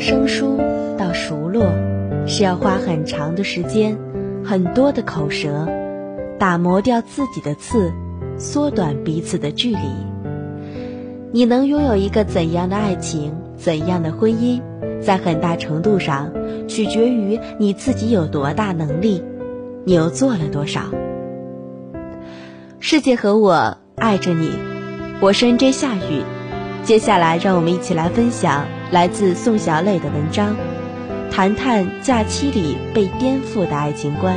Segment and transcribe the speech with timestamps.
[0.00, 0.58] 生疏
[0.98, 1.66] 到熟络，
[2.26, 3.98] 是要花很长的时间，
[4.42, 5.68] 很多的口舌，
[6.38, 7.92] 打磨掉自己的刺，
[8.38, 9.78] 缩短彼此的距离。
[11.32, 14.60] 你能拥有一个怎样的爱情，怎样的婚姻，
[15.00, 16.32] 在很大程度上
[16.66, 19.22] 取决于你自己有多大能力，
[19.84, 20.82] 你又做了多少。
[22.78, 24.50] 世界和我爱着你，
[25.20, 25.70] 我是 N.J.
[25.70, 26.22] 夏雨。
[26.82, 30.56] 接下来，让我们一起来分享来自宋小磊的文章，
[31.30, 34.36] 谈谈假期里被颠覆的爱情观。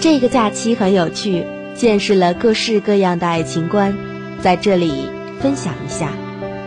[0.00, 3.96] 这个假期很有趣，见识了各式各样的爱情观，
[4.40, 5.08] 在这里
[5.40, 6.08] 分享一下。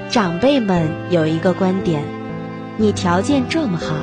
[0.10, 2.02] 长辈们有一个观点：
[2.78, 3.94] 你条件这么好，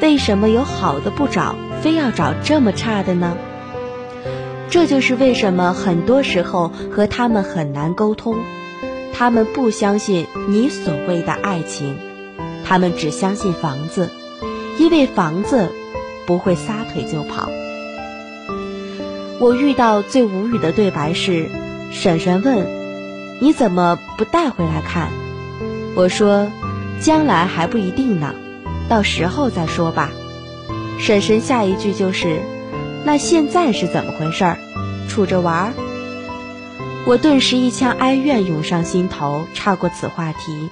[0.00, 3.36] 为什么有好的不找，非要找这么差的呢？
[4.68, 8.36] 这就是为什么很多时候和他们很难沟通。
[9.20, 11.98] 他们不相信你所谓的爱情，
[12.64, 14.08] 他们只相信房子，
[14.78, 15.70] 因为房子
[16.26, 17.50] 不会撒腿就跑。
[19.38, 21.50] 我遇到最无语的对白是，
[21.92, 22.66] 婶婶问
[23.42, 25.10] ：“你怎么不带回来看？”
[25.94, 26.50] 我说
[27.02, 28.34] ：“将来还不一定呢，
[28.88, 30.10] 到时候再说吧。”
[30.98, 32.40] 婶婶下一句就是。
[33.04, 34.56] 那现在是怎么回事儿？
[35.10, 35.72] 处着玩儿？
[37.06, 40.70] 我顿时一腔哀怨涌上心头，岔过此话题。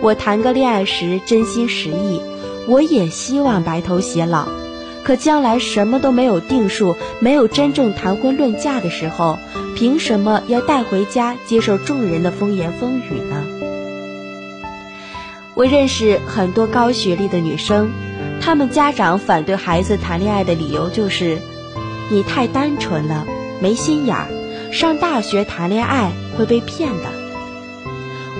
[0.00, 2.20] 我谈个恋爱时真心实意，
[2.66, 4.48] 我也希望白头偕老。
[5.04, 9.38] 可将来什么都没有定数，没有真正谈婚论嫁的时候，
[9.76, 13.44] 凭什么要带回家接受众人的风言风语呢？
[15.54, 17.90] 我认识很多高学历的女生。
[18.40, 21.38] 她们家长反对孩子谈恋爱的理由就是，
[22.10, 23.26] 你太单纯了，
[23.60, 24.28] 没心眼儿，
[24.72, 27.04] 上大学谈恋爱会被骗的。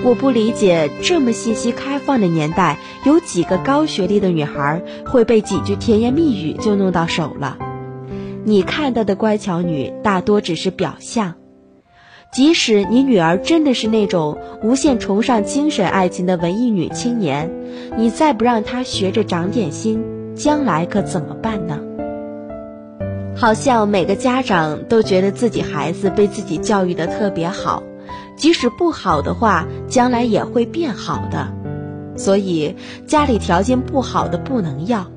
[0.03, 7.59] 我不理解，这么信息开放的年代，有几个高学历的女孩会被几句甜言蜜语就弄到手了？
[8.43, 11.35] 你看到的乖巧女，大多只是表象。
[12.33, 17.51] 即使你女儿真的是那种无限崇尚精神爱情的文艺女青年，
[17.95, 20.03] 你再不让她学着长点心，
[20.35, 21.79] 将来可怎么办呢？
[23.35, 27.83] 好像每个家长都觉得自己孩子被自己教育的特别好，
[28.35, 31.51] 即使不好的话，将来也会变好的。
[32.15, 32.75] 所以
[33.07, 35.07] 家里条件不好的不能要，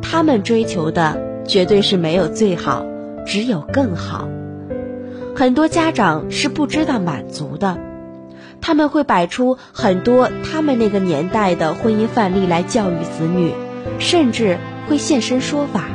[0.00, 2.86] 他们追求的绝对是没有最好，
[3.26, 4.28] 只有更好。
[5.34, 7.76] 很多家长是不知道满足的，
[8.60, 13.52] 他们会摆出很多他们那个年代的婚姻范例来教育子女，
[13.98, 14.58] 甚至
[14.88, 15.88] 会现身说法。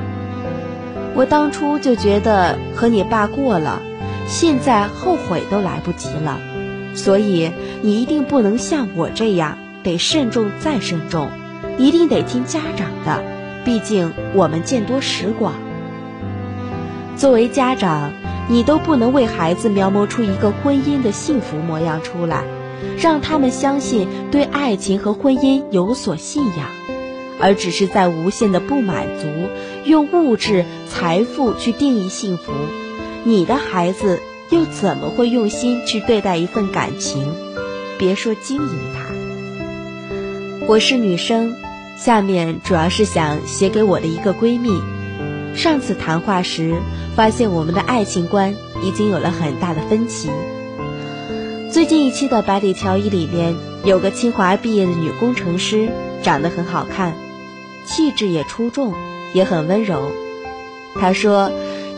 [1.15, 3.81] 我当初就觉得和你爸过了，
[4.27, 6.39] 现在后悔都来不及了。
[6.95, 11.29] 所以你一定不能像我这样，得慎重再慎重，
[11.77, 13.23] 一定得听家长的，
[13.65, 15.53] 毕竟我们见多识广。
[17.15, 18.11] 作为家长。
[18.51, 22.43] 你都不能为孩子描摹出一个婚姻的幸福模样出来，
[22.97, 26.67] 让他们相信对爱情和婚姻有所信仰，
[27.39, 29.49] 而只是在无限的不满足，
[29.85, 32.51] 用物质财富去定义幸福。
[33.23, 37.33] 你的孩子又怎么会用心去对待一份感情？
[37.97, 40.65] 别说经营它。
[40.67, 41.55] 我是女生，
[41.97, 44.81] 下面主要是想写给我的一个闺蜜。
[45.55, 46.75] 上次谈话时。
[47.15, 50.29] 发现我们的爱情观已经有了很大的分歧。
[51.69, 55.89] 最近一期的《百里挑一》里面有个清华毕业的女工程师，
[56.23, 57.15] 长得很好看，
[57.85, 58.93] 气质也出众，
[59.33, 60.11] 也很温柔。
[60.99, 61.51] 她说，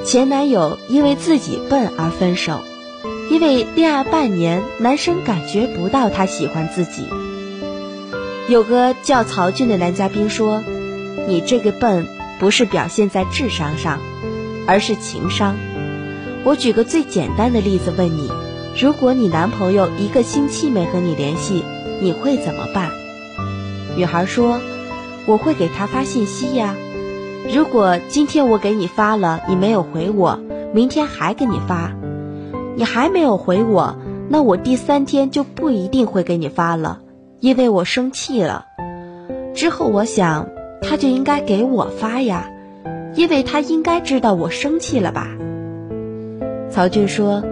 [0.05, 2.61] 前男友因为自己笨而分手，
[3.29, 7.07] 因为恋爱半年，男生感觉不到他喜欢自己。
[8.49, 10.63] 有个叫曹俊的男嘉宾说
[11.27, 12.07] ：“你这个笨
[12.39, 13.99] 不是表现在智商上。”
[14.67, 15.57] 而是情商。
[16.43, 18.31] 我举个最简单的例子问你：
[18.79, 21.63] 如果你男朋友一个星期没和你联系，
[21.99, 22.91] 你会怎么办？
[23.95, 24.61] 女孩说
[25.26, 26.76] ：“我会给他发信息呀。
[27.53, 30.40] 如果今天我给你发了，你没有回我，
[30.73, 31.91] 明天还给你发，
[32.76, 33.96] 你还没有回我，
[34.29, 37.00] 那我第三天就不一定会给你发了，
[37.40, 38.66] 因为我生气了。
[39.53, 40.47] 之后我想，
[40.82, 42.47] 他就应该给我发呀。”
[43.14, 45.28] 因为他应该知道我生气了吧？
[46.70, 47.44] 曹俊说：“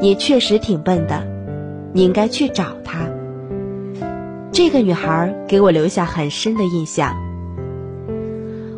[0.00, 1.22] 你确实挺笨的，
[1.92, 3.00] 你应该去找他。”
[4.52, 7.16] 这个女孩给我留下很深的印象。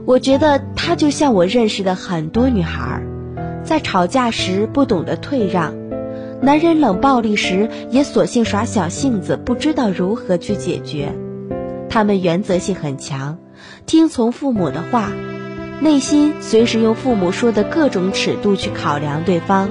[0.07, 3.03] 我觉得她就像我认识的很多女孩，
[3.65, 5.75] 在吵架时不懂得退让，
[6.41, 11.13] 男人冷暴力时也索性耍小性子，不知道如何去解决。
[11.89, 13.39] 他们原则性很强，
[13.85, 15.11] 听从父母的话，
[15.81, 19.71] 内心随时用父母说的各种尺度去考量对方。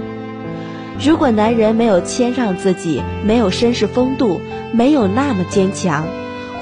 [0.99, 4.39] 如果男人没有谦让自己，没有绅士风度，
[4.71, 6.05] 没有那么坚强，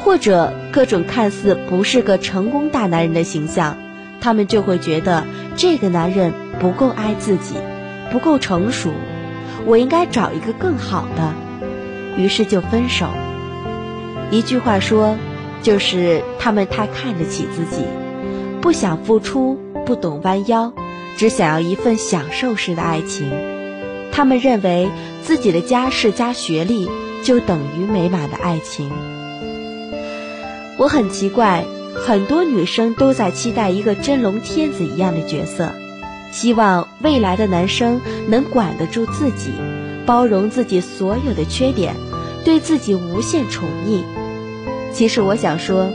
[0.03, 3.77] 或者各种看似不是个成功大男人的形象，
[4.19, 5.25] 他们就会觉得
[5.55, 7.55] 这个男人不够爱自己，
[8.11, 8.91] 不够成熟，
[9.65, 11.33] 我应该找一个更好的，
[12.17, 13.07] 于是就分手。
[14.31, 15.17] 一句话说，
[15.61, 17.83] 就是他们太看得起自己，
[18.61, 20.73] 不想付出，不懂弯腰，
[21.17, 23.29] 只想要一份享受式的爱情。
[24.11, 24.89] 他们认为
[25.23, 26.89] 自己的家世加学历
[27.23, 28.91] 就等于美满的爱情。
[30.77, 31.65] 我很奇怪，
[31.95, 35.71] 很多女生都在期待一个真龙天子一样的角色，
[36.31, 39.51] 希望未来的男生能管得住自己，
[40.05, 41.95] 包容自己所有的缺点，
[42.43, 44.03] 对自己无限宠溺。
[44.91, 45.89] 其实我想说，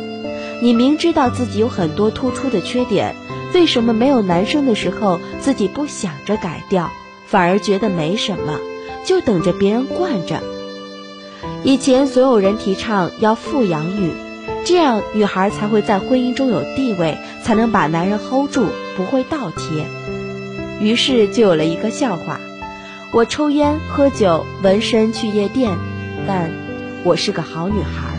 [0.63, 3.15] 你明知道自己有很多突出的缺点，
[3.53, 6.91] 为什么没有男生的时候自己不想着改掉？
[7.27, 8.59] 反而觉得没什么，
[9.05, 10.41] 就等着别人惯着。
[11.63, 14.13] 以前所有人提倡要富养女，
[14.65, 19.87] 这样女孩才会在婚姻中有地位，才能把男人 hold 住，不会倒贴。
[20.81, 22.39] 于是就有了一个笑话：
[23.13, 25.77] 我抽烟、喝酒、纹身、去夜店，
[26.27, 26.53] 但
[27.03, 28.15] 我是个好女孩。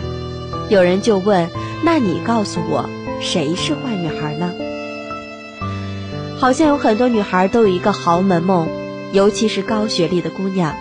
[0.69, 1.49] 有人就问：
[1.83, 2.89] 那你告诉我，
[3.21, 4.53] 谁是坏女孩呢？
[6.39, 8.67] 好像有很多女孩都有一个豪门梦。
[9.13, 10.75] 尤其是高学历的姑娘，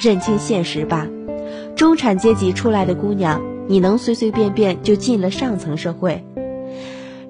[0.00, 1.06] 认清现实吧。
[1.76, 6.24] 中产阶级出来的姑娘，你能随随便便就进了上层社会？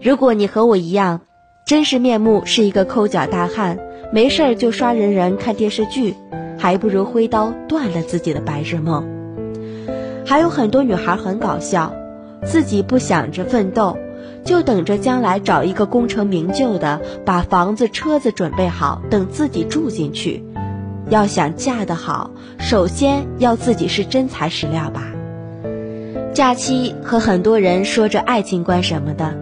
[0.00, 1.20] 如果你和我一样，
[1.64, 3.78] 真实面目是一个抠脚大汉，
[4.12, 6.14] 没事儿就刷人人看电视剧，
[6.58, 9.06] 还不如挥刀断了自己的白日梦。
[10.26, 11.94] 还有很多女孩很搞笑，
[12.44, 13.96] 自己不想着奋斗。
[14.44, 20.44] 就等着将来找一个功成名就的，把房子车子准备好，等自己住进去。
[21.08, 25.04] 要想嫁得好，首先要自己是真材实料吧。
[26.32, 29.34] 假期和很多人说着爱情观什么的，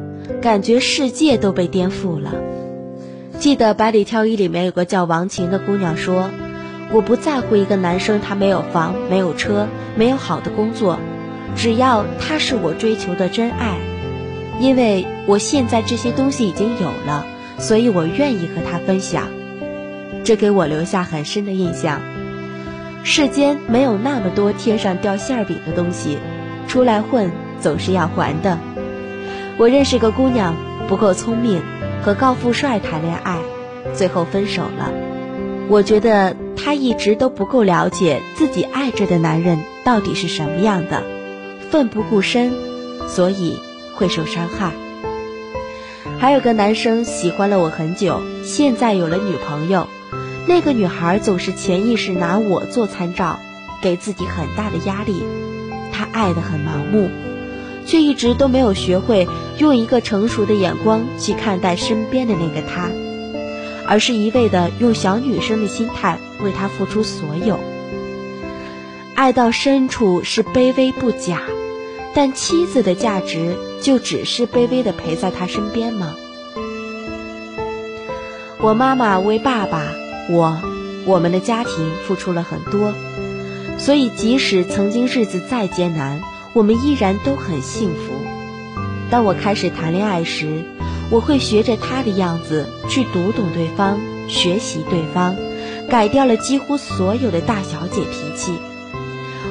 [0.43, 2.33] 感觉世界都被颠覆了。
[3.39, 6.31] 记得《百里挑一》里面有个叫王晴的姑娘说
[6.93, 10.99] ：“我不在乎一个男生他没有房、没有车、没有好的工作，
[11.55, 13.79] 只要他是我追求的真爱。”
[14.61, 17.25] 因为我现在这些东西已经有了，
[17.59, 19.29] 所以我愿意和他分享。
[20.23, 22.03] 这给我留下很深的印象。
[23.03, 26.19] 世间没有那么多天上掉馅饼的东西，
[26.69, 28.59] 出来混总是要还的。
[29.57, 30.55] 我认识个姑娘，
[30.87, 31.63] 不够聪明，
[32.03, 33.39] 和高富帅谈恋爱，
[33.95, 34.93] 最后分手了。
[35.69, 41.03] 我觉得她一直都不够了解自己爱着的男人到底是什么样的，
[41.71, 42.53] 奋不顾身，
[43.09, 43.59] 所以。
[44.01, 44.73] 会受伤害。
[46.19, 49.89] 还有个男生喜欢了我很久，现在有了女朋友，
[50.47, 53.39] 那个女孩总是潜意识拿我做参照，
[53.83, 55.23] 给自己很大的压力。
[55.93, 57.11] 她爱得很盲目，
[57.85, 62.89] 却一直都没有学会用一个成熟的眼光去看待身边的那个他，
[63.87, 67.61] 而是一味的用小女生的心态为他付出所有。
[69.15, 71.43] 爱到深处是卑微不假。
[72.13, 76.15] 但妻子的价值就只是卑微的陪在他身边吗？
[78.61, 79.83] 我妈妈为爸爸、
[80.31, 80.61] 我、
[81.07, 82.93] 我们的家庭付出了很多，
[83.79, 86.21] 所以即使曾经日子再艰难，
[86.53, 88.13] 我们依然都很幸福。
[89.11, 90.63] 当我开始谈恋爱时，
[91.11, 95.35] 我会学着他的样子去读懂对方，学习对方，
[95.89, 98.53] 改掉了几乎所有的大小姐脾气。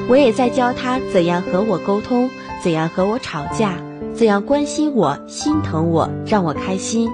[0.08, 2.30] 我也在教他怎样和我沟通。
[2.62, 3.78] 怎样和我吵架？
[4.20, 7.08] 怎样关心我、心疼我、让我开心？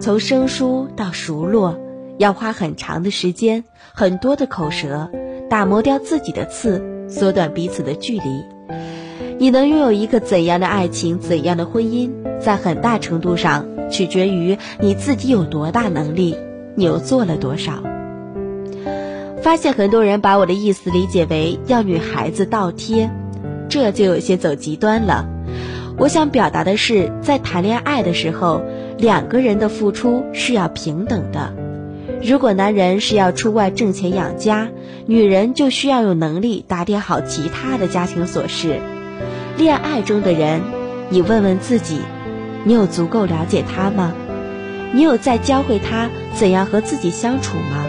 [0.00, 1.78] 从生疏到熟络，
[2.18, 3.62] 要花很长的时间，
[3.94, 5.08] 很多的口舌，
[5.48, 8.44] 打磨掉自己的刺，缩短彼此的距离。
[9.38, 16.36] 你能拥有一个怎样的爱情、怎样的婚姻，在很大程度上取决于你自己有多大能力，
[16.74, 17.74] 你又做了多少。
[19.40, 23.08] 发现很多人把我的意思理解为要女孩子倒贴。
[23.68, 25.28] 这就有些走极端了。
[26.02, 28.60] 我想表达的是，在谈恋爱的时候，
[28.98, 31.54] 两个人的付出是要平等的。
[32.20, 34.68] 如果男人是要出外挣钱养家，
[35.06, 38.80] 女人就需要有能力打点好其他的家庭琐事。
[39.56, 40.62] 恋爱中的人，
[41.08, 42.00] 你问问自己，
[42.64, 44.12] 你有足够了解他吗？
[44.92, 47.86] 你有在教会他怎样和自己相处吗？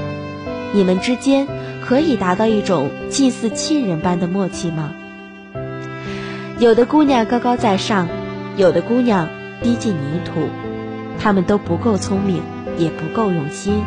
[0.71, 1.47] 你们之间
[1.83, 4.93] 可以达到一种近似亲人般的默契吗？
[6.63, 8.07] 有的姑娘高高在上，
[8.55, 9.27] 有的姑娘
[9.61, 10.47] 低进泥土，
[11.19, 12.41] 她们都不够聪明，
[12.77, 13.83] 也不够用心。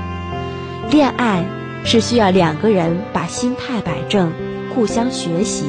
[0.90, 1.46] 恋爱
[1.86, 4.30] 是需要两个人把心态摆正，
[4.74, 5.64] 互相学习，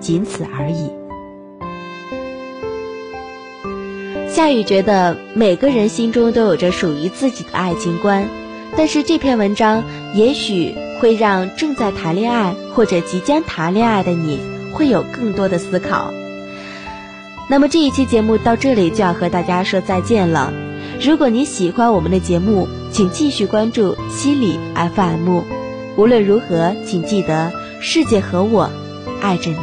[0.00, 0.90] 仅此而已。
[4.28, 8.28] 夏雨觉得每个人心中都有着属于自己的爱情观，
[8.76, 9.84] 但是这篇文章
[10.16, 14.40] 也许会让正在谈恋爱或者即将谈恋爱的你
[14.72, 16.12] 会有更多的思考。
[17.52, 20.50] 那么这一期节目到这里就要和大家说再见了。
[21.02, 25.42] 如果你喜欢我们的节目，请继续关注西里 FM。
[25.98, 28.70] 无论如何，请记得世界和我
[29.20, 29.58] 爱着你。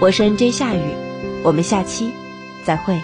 [0.00, 0.80] 我是 NJ 夏雨，
[1.44, 2.10] 我们下期
[2.64, 3.00] 再会。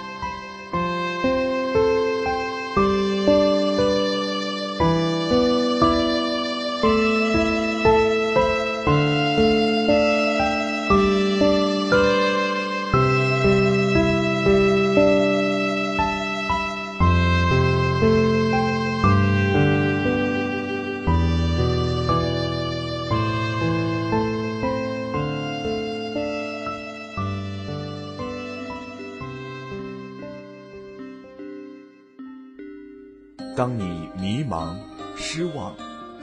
[33.61, 34.75] 当你迷茫、
[35.19, 35.76] 失望、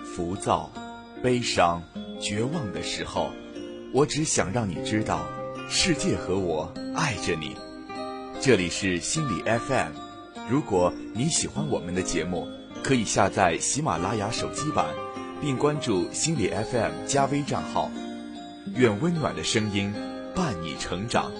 [0.03, 0.71] 浮躁、
[1.21, 1.83] 悲伤、
[2.19, 3.29] 绝望的时候，
[3.93, 5.23] 我只想让你知道，
[5.69, 7.55] 世界和我爱着你。
[8.41, 9.91] 这里是心理 FM，
[10.49, 12.47] 如果你喜欢我们的节目，
[12.83, 14.87] 可以下载喜马拉雅手机版，
[15.39, 17.91] 并关注心理 FM 加微账号。
[18.73, 19.93] 愿温暖的声音
[20.33, 21.31] 伴你成长。